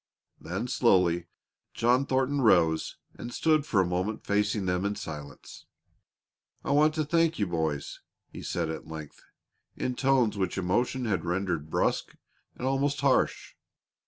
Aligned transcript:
Then 0.39 0.67
slowly 0.67 1.27
John 1.75 2.07
Thornton 2.07 2.41
rose 2.41 2.97
and 3.13 3.31
stood 3.31 3.67
for 3.67 3.79
a 3.79 3.85
moment 3.85 4.25
facing 4.25 4.65
them 4.65 4.83
in 4.83 4.95
silence. 4.95 5.67
"I 6.63 6.71
want 6.71 6.95
to 6.95 7.05
thank 7.05 7.37
you, 7.37 7.45
boys," 7.45 7.99
he 8.27 8.41
said 8.41 8.71
at 8.71 8.87
length, 8.87 9.21
in 9.77 9.93
tones 9.93 10.39
which 10.39 10.57
emotion 10.57 11.05
had 11.05 11.23
rendered 11.23 11.69
brusk 11.69 12.15
and 12.55 12.65
almost 12.65 13.01
harsh. 13.01 13.53